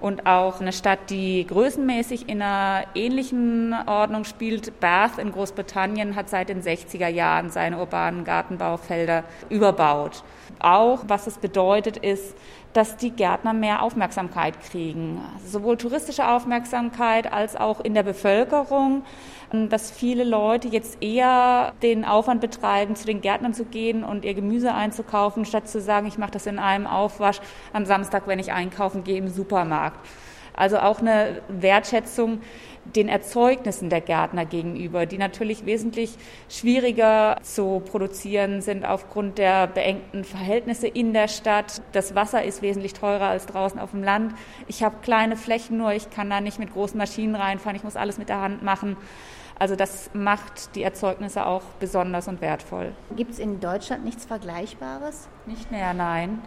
[0.00, 4.80] und auch eine Stadt, die größenmäßig in einer ähnlichen Ordnung spielt.
[4.80, 10.24] Bath in Großbritannien hat seit den 60er Jahren seine urbanen Gartenbaufelder überbaut.
[10.58, 12.34] Auch was es bedeutet ist,
[12.72, 19.02] dass die Gärtner mehr Aufmerksamkeit kriegen, sowohl touristische Aufmerksamkeit als auch in der Bevölkerung
[19.52, 24.34] dass viele Leute jetzt eher den Aufwand betreiben, zu den Gärtnern zu gehen und ihr
[24.34, 27.40] Gemüse einzukaufen, statt zu sagen, ich mache das in einem Aufwasch
[27.72, 29.98] am Samstag, wenn ich einkaufen gehe im Supermarkt.
[30.54, 32.40] Also auch eine Wertschätzung
[32.84, 36.16] den Erzeugnissen der Gärtner gegenüber, die natürlich wesentlich
[36.48, 41.82] schwieriger zu produzieren sind aufgrund der beengten Verhältnisse in der Stadt.
[41.92, 44.34] Das Wasser ist wesentlich teurer als draußen auf dem Land.
[44.66, 47.96] Ich habe kleine Flächen nur, ich kann da nicht mit großen Maschinen reinfahren, ich muss
[47.96, 48.96] alles mit der Hand machen.
[49.58, 52.92] Also das macht die Erzeugnisse auch besonders und wertvoll.
[53.14, 55.28] Gibt es in Deutschland nichts Vergleichbares?
[55.44, 56.40] Nicht mehr, nein.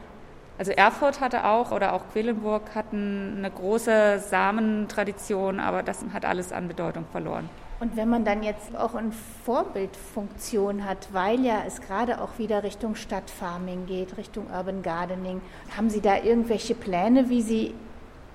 [0.57, 6.51] Also Erfurt hatte auch oder auch Quedlinburg hatten eine große Samentradition, aber das hat alles
[6.51, 7.49] an Bedeutung verloren.
[7.79, 9.11] Und wenn man dann jetzt auch eine
[9.45, 15.41] Vorbildfunktion hat, weil ja es gerade auch wieder Richtung Stadtfarming geht, Richtung Urban Gardening,
[15.75, 17.73] haben Sie da irgendwelche Pläne, wie Sie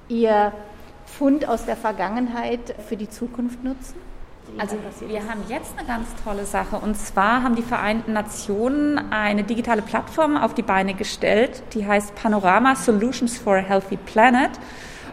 [0.09, 0.53] Ihr
[1.07, 4.08] Fund aus der Vergangenheit für die Zukunft nutzen?
[4.57, 9.45] Also wir haben jetzt eine ganz tolle Sache und zwar haben die Vereinten Nationen eine
[9.45, 14.51] digitale Plattform auf die Beine gestellt, die heißt Panorama Solutions for a Healthy Planet.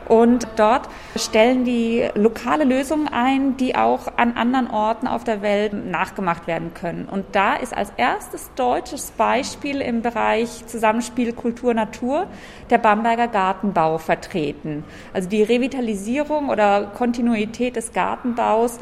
[0.07, 5.73] Und dort stellen die lokale Lösungen ein, die auch an anderen Orten auf der Welt
[5.73, 7.07] nachgemacht werden können.
[7.09, 12.27] Und da ist als erstes deutsches Beispiel im Bereich Zusammenspiel Kultur Natur
[12.69, 14.83] der Bamberger Gartenbau vertreten.
[15.13, 18.79] Also die Revitalisierung oder Kontinuität des Gartenbaus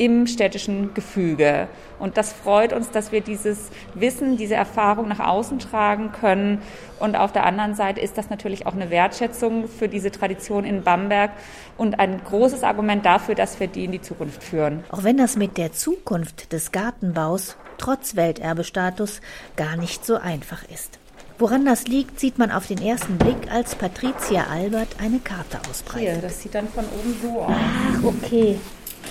[0.00, 1.68] im städtischen Gefüge.
[1.98, 6.62] Und das freut uns, dass wir dieses Wissen, diese Erfahrung nach außen tragen können
[7.00, 10.82] Und auf der anderen Seite ist das natürlich auch eine Wertschätzung für diese Tradition in
[10.82, 11.32] Bamberg
[11.76, 14.84] und ein großes Argument dafür, dass wir die in die Zukunft führen.
[14.90, 19.20] Auch wenn das mit der Zukunft des Gartenbaus trotz Welterbestatus
[19.56, 20.98] gar nicht so einfach ist.
[21.38, 26.12] Woran das liegt, sieht man auf den ersten Blick, als Patricia Albert eine Karte ausbreitet.
[26.12, 27.52] Hier, das sieht dann von oben so aus.
[27.54, 28.58] Ach, okay.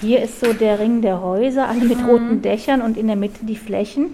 [0.02, 3.46] Hier ist so der Ring der Häuser, alle mit roten Dächern und in der Mitte
[3.46, 4.08] die Flächen.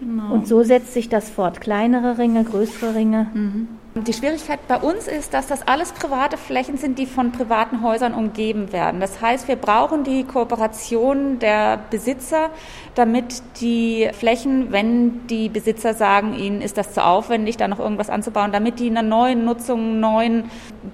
[0.00, 0.32] Genau.
[0.32, 1.60] Und so setzt sich das fort.
[1.60, 3.26] Kleinere Ringe, größere Ringe.
[3.34, 3.68] Mhm.
[4.06, 8.14] Die Schwierigkeit bei uns ist, dass das alles private Flächen sind, die von privaten Häusern
[8.14, 9.00] umgeben werden.
[9.00, 12.50] Das heißt, wir brauchen die Kooperation der Besitzer,
[12.94, 18.10] damit die Flächen, wenn die Besitzer sagen, ihnen ist das zu aufwendig, da noch irgendwas
[18.10, 20.44] anzubauen, damit die in einer neuen Nutzung, neuen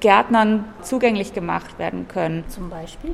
[0.01, 2.45] Gärtnern zugänglich gemacht werden können.
[2.49, 3.13] Zum Beispiel?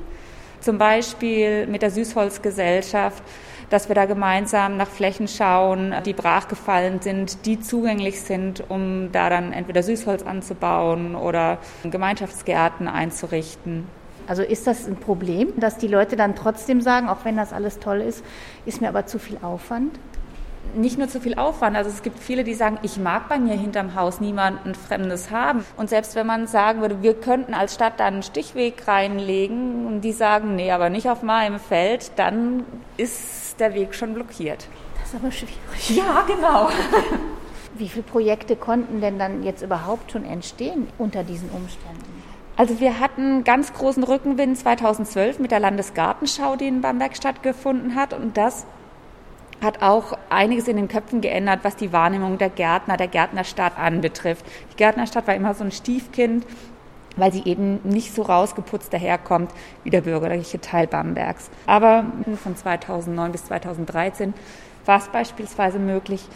[0.61, 3.23] Zum Beispiel mit der Süßholzgesellschaft
[3.71, 9.31] dass wir da gemeinsam nach Flächen schauen, die brachgefallen sind, die zugänglich sind, um da
[9.31, 13.87] dann entweder Süßholz anzubauen oder Gemeinschaftsgärten einzurichten.
[14.27, 17.79] Also ist das ein Problem, dass die Leute dann trotzdem sagen, auch wenn das alles
[17.79, 18.25] toll ist,
[18.67, 19.99] ist mir aber zu viel Aufwand?
[20.75, 21.77] Nicht nur zu viel Aufwand.
[21.77, 25.65] Also es gibt viele, die sagen, ich mag bei mir hinterm Haus niemanden Fremdes haben.
[25.77, 30.01] Und selbst wenn man sagen würde, wir könnten als Stadt da einen Stichweg reinlegen und
[30.03, 32.65] die sagen, nee, aber nicht auf meinem Feld, dann
[32.97, 34.67] ist der Weg schon blockiert.
[35.01, 35.91] Das ist aber schwierig.
[35.91, 36.69] Ja, genau.
[37.75, 42.21] Wie viele Projekte konnten denn dann jetzt überhaupt schon entstehen unter diesen Umständen?
[42.57, 48.13] Also wir hatten ganz großen Rückenwind 2012 mit der Landesgartenschau, die in Bamberg stattgefunden hat.
[48.13, 48.67] Und das
[49.63, 54.45] hat auch einiges in den Köpfen geändert, was die Wahrnehmung der Gärtner, der Gärtnerstadt anbetrifft.
[54.73, 56.47] Die Gärtnerstadt war immer so ein Stiefkind,
[57.17, 59.51] weil sie eben nicht so rausgeputzt daherkommt
[59.85, 61.51] wie der bürgerliche Teil Bambergs.
[61.67, 62.05] Aber
[62.43, 64.33] von 2009 bis 2013
[64.87, 66.27] war es beispielsweise möglich,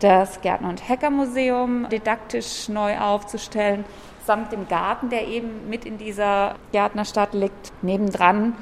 [0.00, 3.84] das Gärtner- und Hackermuseum didaktisch neu aufzustellen,
[4.24, 8.54] samt dem Garten, der eben mit in dieser Gärtnerstadt liegt, nebendran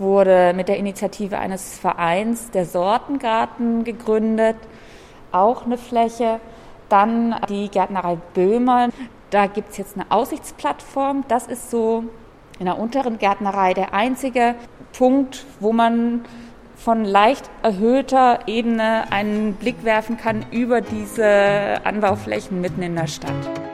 [0.00, 4.56] wurde mit der Initiative eines Vereins der Sortengarten gegründet,
[5.30, 6.40] auch eine Fläche.
[6.88, 8.88] Dann die Gärtnerei Böhmer.
[9.30, 11.24] Da gibt es jetzt eine Aussichtsplattform.
[11.28, 12.04] Das ist so
[12.58, 14.56] in der unteren Gärtnerei der einzige
[14.92, 16.24] Punkt, wo man
[16.76, 23.69] von leicht erhöhter Ebene einen Blick werfen kann über diese Anbauflächen mitten in der Stadt.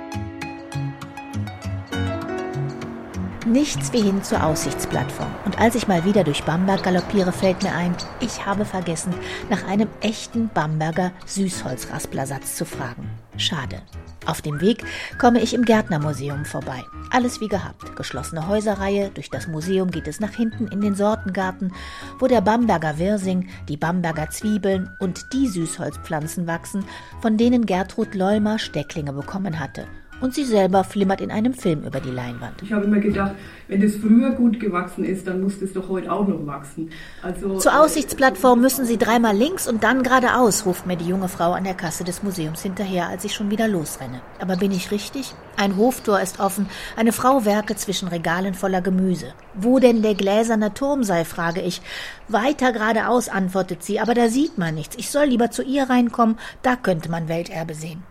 [3.46, 5.30] Nichts wie hin zur Aussichtsplattform.
[5.44, 9.14] Und als ich mal wieder durch Bamberg galoppiere, fällt mir ein, ich habe vergessen,
[9.48, 13.08] nach einem echten Bamberger Süßholzrasplersatz zu fragen.
[13.36, 13.82] Schade.
[14.26, 14.84] Auf dem Weg
[15.20, 16.82] komme ich im Gärtnermuseum vorbei.
[17.12, 17.94] Alles wie gehabt.
[17.94, 19.10] Geschlossene Häuserreihe.
[19.14, 21.72] Durch das Museum geht es nach hinten in den Sortengarten,
[22.18, 26.84] wo der Bamberger Wirsing, die Bamberger Zwiebeln und die Süßholzpflanzen wachsen,
[27.22, 29.86] von denen Gertrud Leumer Stecklinge bekommen hatte
[30.20, 32.62] und sie selber flimmert in einem Film über die Leinwand.
[32.62, 33.32] Ich habe immer gedacht,
[33.68, 36.90] wenn es früher gut gewachsen ist, dann muss es doch heute auch noch wachsen.
[37.22, 41.52] Also, Zur Aussichtsplattform müssen Sie dreimal links und dann geradeaus, ruft mir die junge Frau
[41.52, 44.20] an der Kasse des Museums hinterher, als ich schon wieder losrenne.
[44.40, 45.34] Aber bin ich richtig?
[45.56, 49.34] Ein Hoftor ist offen, eine Frau werke zwischen Regalen voller Gemüse.
[49.54, 51.82] Wo denn der gläserne Turm sei, frage ich.
[52.28, 54.96] Weiter geradeaus, antwortet sie, aber da sieht man nichts.
[54.98, 58.02] Ich soll lieber zu ihr reinkommen, da könnte man Welterbe sehen.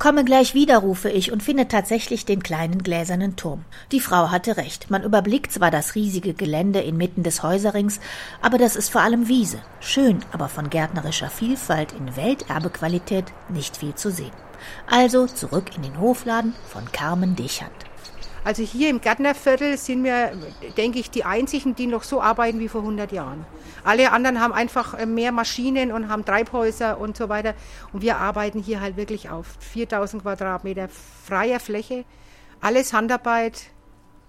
[0.00, 3.66] Komme gleich wieder, rufe ich und finde tatsächlich den kleinen gläsernen Turm.
[3.92, 4.90] Die Frau hatte recht.
[4.90, 8.00] Man überblickt zwar das riesige Gelände inmitten des Häuserrings,
[8.40, 9.58] aber das ist vor allem Wiese.
[9.78, 14.32] Schön, aber von gärtnerischer Vielfalt in Welterbequalität nicht viel zu sehen.
[14.86, 17.89] Also zurück in den Hofladen von Carmen Dechand.
[18.42, 20.32] Also hier im Gärtnerviertel sind wir,
[20.76, 23.44] denke ich, die einzigen, die noch so arbeiten wie vor 100 Jahren.
[23.84, 27.54] Alle anderen haben einfach äh, mehr Maschinen und haben Treibhäuser und so weiter.
[27.92, 32.04] Und wir arbeiten hier halt wirklich auf 4000 Quadratmeter freier Fläche.
[32.60, 33.64] Alles Handarbeit.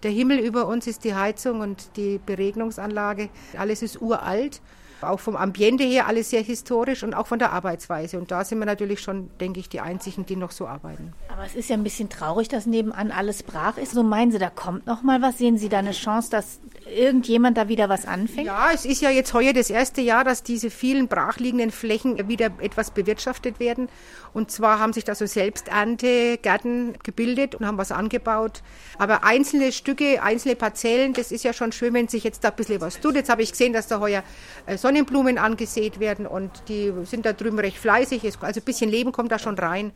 [0.03, 3.29] Der Himmel über uns ist die Heizung und die Beregnungsanlage.
[3.57, 4.61] Alles ist uralt.
[5.03, 8.17] Auch vom Ambiente her alles sehr historisch und auch von der Arbeitsweise.
[8.17, 11.13] Und da sind wir natürlich schon, denke ich, die Einzigen, die noch so arbeiten.
[11.29, 13.91] Aber es ist ja ein bisschen traurig, dass nebenan alles brach ist.
[13.91, 15.37] So meinen Sie, da kommt noch mal was?
[15.37, 18.47] Sehen Sie da eine Chance, dass irgendjemand da wieder was anfängt?
[18.47, 22.51] Ja, es ist ja jetzt heuer das erste Jahr, dass diese vielen brachliegenden Flächen wieder
[22.59, 23.89] etwas bewirtschaftet werden.
[24.33, 28.61] Und zwar haben sich da so Selbsterntegärten gebildet und haben was angebaut.
[28.97, 32.55] Aber einzelne Stücke, einzelne Parzellen, das ist ja schon schön, wenn sich jetzt da ein
[32.55, 33.15] bisschen was tut.
[33.15, 34.23] Jetzt habe ich gesehen, dass da heuer
[34.65, 38.23] äh, Sonnenblumen angesät werden und die sind da drüben recht fleißig.
[38.41, 39.91] Also ein bisschen Leben kommt da schon rein.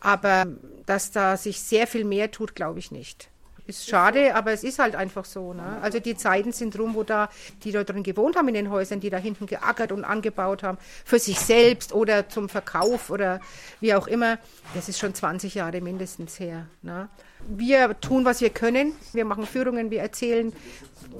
[0.00, 0.46] Aber
[0.86, 3.30] dass da sich sehr viel mehr tut, glaube ich nicht
[3.70, 5.54] Ist schade, aber es ist halt einfach so.
[5.54, 5.78] Ne?
[5.80, 7.28] Also die Zeiten sind rum, wo da
[7.62, 10.76] die da drin gewohnt haben in den Häusern, die da hinten geackert und angebaut haben,
[11.04, 13.40] für sich selbst oder zum Verkauf oder
[13.78, 14.38] wie auch immer.
[14.74, 16.66] Das ist schon 20 Jahre mindestens her.
[16.82, 17.08] Ne?
[17.46, 18.92] Wir tun, was wir können.
[19.12, 20.52] Wir machen Führungen, wir erzählen,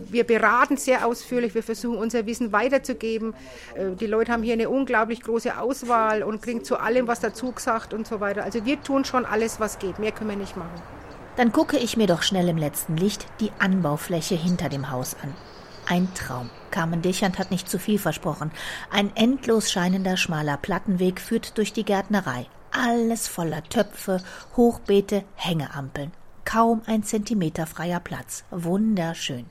[0.08, 3.32] wir beraten sehr ausführlich, wir versuchen unser Wissen weiterzugeben.
[3.76, 7.52] Äh, die Leute haben hier eine unglaublich große Auswahl und kriegen zu allem was dazu
[7.52, 8.42] gesagt und so weiter.
[8.42, 10.00] Also wir tun schon alles, was geht.
[10.00, 10.99] Mehr können wir nicht machen.
[11.40, 15.34] Dann gucke ich mir doch schnell im letzten Licht die Anbaufläche hinter dem Haus an.
[15.86, 16.50] Ein Traum.
[16.70, 18.50] Carmen Dechand hat nicht zu viel versprochen.
[18.90, 22.44] Ein endlos scheinender schmaler Plattenweg führt durch die Gärtnerei.
[22.72, 24.22] Alles voller Töpfe,
[24.54, 26.12] Hochbeete, Hängeampeln.
[26.44, 28.44] Kaum ein Zentimeter freier Platz.
[28.50, 29.46] Wunderschön.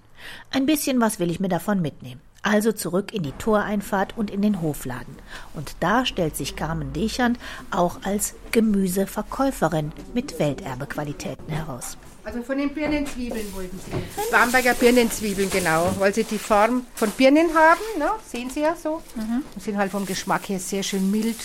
[0.52, 2.21] Ein bisschen was will ich mir davon mitnehmen.
[2.41, 5.15] Also zurück in die Toreinfahrt und in den Hofladen.
[5.54, 7.38] Und da stellt sich Carmen Dechand
[7.69, 11.97] auch als Gemüseverkäuferin mit Welterbequalitäten heraus.
[12.23, 13.91] Also von den Birnenzwiebeln wollten Sie.
[14.32, 15.93] Bamberger Birnenzwiebeln, genau.
[15.97, 18.12] Weil sie die Form von Birnen haben, ne?
[18.30, 19.02] sehen Sie ja so.
[19.15, 19.43] Mhm.
[19.60, 21.38] Sind halt vom Geschmack her sehr schön mild,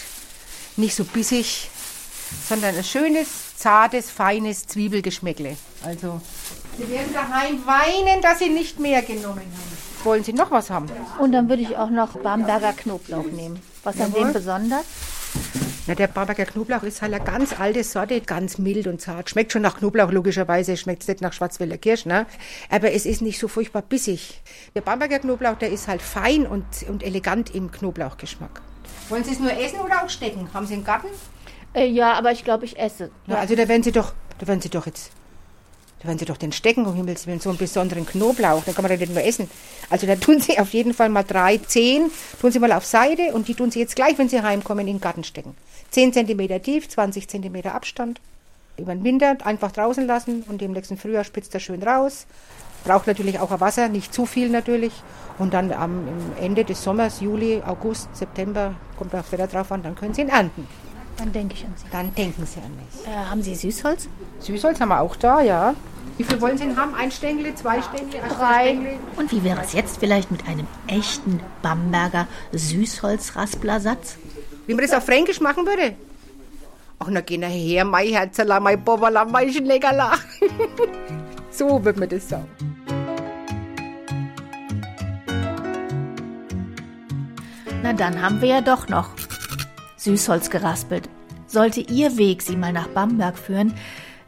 [0.77, 1.71] nicht so bissig,
[2.49, 5.57] sondern ein schönes, zartes, feines Zwiebelgeschmäckle.
[5.85, 6.21] Also,
[6.77, 9.74] Sie werden daheim weinen, dass Sie nicht mehr genommen haben.
[10.05, 10.87] Wollen Sie noch was haben?
[11.19, 13.59] Und dann würde ich auch noch Bamberger Knoblauch nehmen.
[13.85, 14.85] Was an dem besonders?
[15.87, 19.31] Na, der Bamberger Knoblauch ist halt eine ganz alte Sorte, ganz mild und zart.
[19.31, 20.77] Schmeckt schon nach Knoblauch, logischerweise.
[20.77, 22.27] Schmeckt nicht nach Schwarzwälder Kirsch, ne?
[22.69, 24.43] Aber es ist nicht so furchtbar bissig.
[24.75, 28.61] Der Bamberger Knoblauch, der ist halt fein und, und elegant im Knoblauchgeschmack.
[29.09, 30.51] Wollen Sie es nur essen oder auch stecken?
[30.53, 31.09] Haben Sie einen Garten?
[31.75, 33.11] Äh, ja, aber ich glaube, ich esse.
[33.27, 35.13] Ja, also da werden Sie doch, da werden Sie doch jetzt
[36.05, 38.83] da werden Sie doch den stecken, um Himmels Willen, so einen besonderen Knoblauch, den kann
[38.83, 39.49] man ja nicht nur essen.
[39.89, 42.11] Also da tun Sie auf jeden Fall mal drei, zehn,
[42.43, 44.97] tun Sie mal auf Seite und die tun Sie jetzt gleich, wenn Sie heimkommen, in
[44.97, 45.55] den Garten stecken.
[45.91, 48.21] Zehn Zentimeter tief, 20 Zentimeter Abstand.
[48.77, 52.27] Über den Winter einfach draußen lassen und im nächsten Frühjahr spitzt er schön raus.
[52.85, 54.93] Braucht natürlich auch Wasser, nicht zu viel natürlich.
[55.39, 56.07] Und dann am
[56.39, 60.29] Ende des Sommers, Juli, August, September, kommt auch wieder drauf an, dann können Sie ihn
[60.29, 60.69] ernten.
[61.17, 61.87] Dann denke ich an Sie.
[61.91, 63.07] Dann denken Sie an mich.
[63.07, 64.09] Äh, haben Sie Süßholz?
[64.41, 65.75] Süßholz haben wir auch da, ja.
[66.17, 66.95] Wie viel wollen Sie denn haben?
[66.95, 68.69] Ein Stängel, zwei Stängel, drei?
[68.69, 68.99] Stängel?
[69.17, 74.17] Und wie wäre es jetzt vielleicht mit einem echten Bamberger Süßholzraspersatz?
[74.67, 75.95] Wie man das auf Fränkisch machen würde?
[76.99, 80.13] Ach, na geh her, mein Herzerla, mein Boberla, mein Schlägerla.
[81.51, 82.49] so wird man das sagen.
[87.83, 89.11] Na dann haben wir ja doch noch
[90.05, 91.09] Süßholz geraspelt.
[91.47, 93.75] Sollte Ihr Weg Sie mal nach Bamberg führen,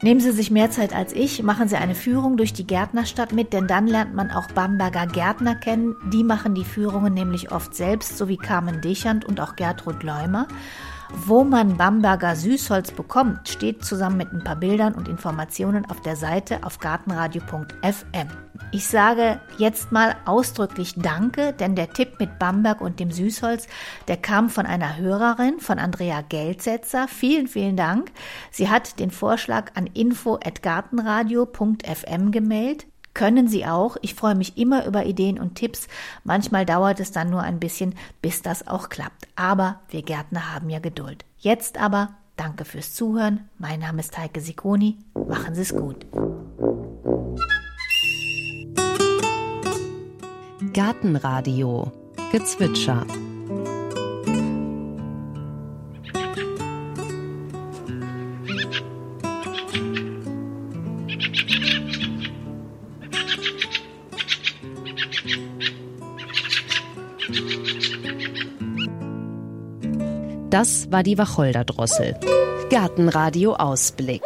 [0.03, 3.55] Nehmen Sie sich mehr Zeit als ich, machen Sie eine Führung durch die Gärtnerstadt mit,
[3.55, 5.97] denn dann lernt man auch Bamberger Gärtner kennen.
[6.13, 10.49] Die machen die Führungen nämlich oft selbst, so wie Carmen Dechand und auch Gertrud Leumer.
[11.25, 16.15] Wo man Bamberger Süßholz bekommt, steht zusammen mit ein paar Bildern und Informationen auf der
[16.15, 18.29] Seite auf gartenradio.fm.
[18.71, 23.67] Ich sage jetzt mal ausdrücklich Danke, denn der Tipp mit Bamberg und dem Süßholz,
[24.09, 27.09] der kam von einer Hörerin, von Andrea Geldsetzer.
[27.09, 28.13] Vielen, vielen Dank.
[28.51, 33.97] Sie hat den Vorschlag an info.gartenradio.fm gemeldet können Sie auch.
[34.03, 35.89] Ich freue mich immer über Ideen und Tipps.
[36.23, 39.27] Manchmal dauert es dann nur ein bisschen, bis das auch klappt.
[39.35, 41.25] Aber wir Gärtner haben ja Geduld.
[41.39, 43.49] Jetzt aber danke fürs Zuhören.
[43.59, 44.99] Mein Name ist Heike Sikoni.
[45.15, 46.07] Machen Sie es gut.
[50.75, 51.91] Gartenradio
[52.33, 53.07] Gezwitscher
[70.57, 72.17] Das war die Wacholderdrossel.
[72.71, 74.23] Gartenradio Ausblick.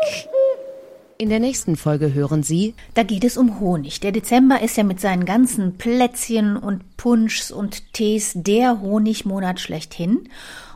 [1.21, 2.75] In der nächsten Folge hören Sie.
[2.95, 4.01] Da geht es um Honig.
[4.01, 10.31] Der Dezember ist ja mit seinen ganzen Plätzchen und Punschs und Tees der Honigmonat schlechthin.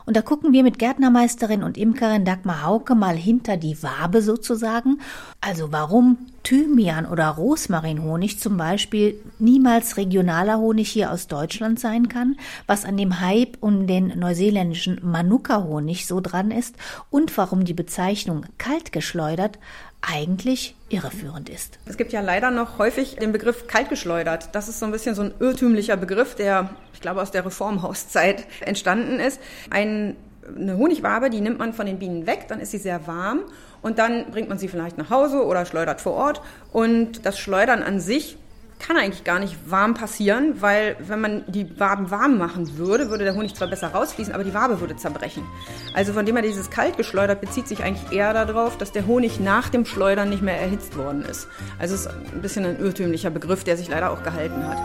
[0.05, 5.01] Und da gucken wir mit Gärtnermeisterin und Imkerin Dagmar Hauke mal hinter die Wabe sozusagen.
[5.41, 12.37] Also warum Thymian oder Rosmarinhonig zum Beispiel niemals regionaler Honig hier aus Deutschland sein kann,
[12.67, 16.75] was an dem Hype um den neuseeländischen Manuka-Honig so dran ist
[17.09, 19.57] und warum die Bezeichnung kaltgeschleudert
[20.07, 21.79] eigentlich irreführend ist.
[21.85, 24.49] Es gibt ja leider noch häufig den Begriff kaltgeschleudert.
[24.53, 28.45] Das ist so ein bisschen so ein irrtümlicher Begriff, der, ich glaube, aus der Reformhauszeit
[28.61, 29.39] entstanden ist.
[29.69, 30.15] Ein,
[30.55, 33.41] eine Honigwabe, die nimmt man von den Bienen weg, dann ist sie sehr warm
[33.81, 36.41] und dann bringt man sie vielleicht nach Hause oder schleudert vor Ort.
[36.71, 38.37] Und das Schleudern an sich
[38.85, 43.23] kann eigentlich gar nicht warm passieren, weil wenn man die Waben warm machen würde, würde
[43.23, 45.43] der Honig zwar besser rausfließen, aber die Wabe würde zerbrechen.
[45.93, 49.39] Also von dem her dieses kalt geschleudert bezieht sich eigentlich eher darauf, dass der Honig
[49.39, 51.47] nach dem Schleudern nicht mehr erhitzt worden ist.
[51.79, 54.77] Also es ist ein bisschen ein irrtümlicher Begriff, der sich leider auch gehalten hat.